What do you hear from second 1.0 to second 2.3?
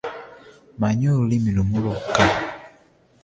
olulimi lumu lwokka.